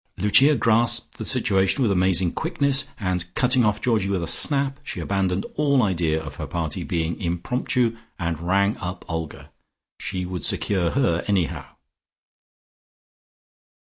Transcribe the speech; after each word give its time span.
Lucia 0.17 0.55
grasped 0.55 1.19
the 1.19 1.23
situation 1.23 1.83
with 1.83 1.91
amazing 1.91 2.31
quickness, 2.31 2.87
and 2.99 3.31
cutting 3.35 3.63
off 3.63 3.79
Georgie 3.83 4.09
with 4.09 4.23
a 4.23 4.27
snap, 4.27 4.79
she 4.81 4.99
abandoned 4.99 5.45
all 5.53 5.83
idea 5.83 6.19
of 6.19 6.37
her 6.37 6.47
party 6.47 6.83
being 6.83 7.21
impromptu, 7.21 7.95
and 8.17 8.41
rang 8.41 8.75
up 8.77 9.05
Olga. 9.07 9.51
She 9.99 10.25
would 10.25 10.43
secure 10.43 10.89
her 10.89 11.23
anyhow.... 11.27 11.67